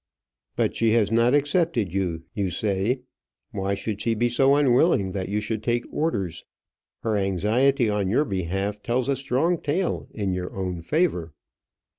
"But 0.55 0.75
she 0.75 0.93
has 0.93 1.11
not 1.11 1.35
accepted 1.35 1.93
you, 1.93 2.23
you 2.33 2.49
say. 2.49 3.01
Why 3.51 3.75
should 3.75 4.01
she 4.01 4.15
be 4.15 4.29
so 4.29 4.55
unwilling 4.55 5.11
that 5.11 5.29
you 5.29 5.39
should 5.39 5.61
take 5.61 5.85
orders? 5.93 6.43
Her 7.03 7.15
anxiety 7.15 7.87
on 7.87 8.09
your 8.09 8.25
behalf 8.25 8.81
tells 8.81 9.09
a 9.09 9.15
strong 9.15 9.59
tale 9.59 10.07
in 10.11 10.33
your 10.33 10.55
own 10.55 10.81
favour." 10.81 11.35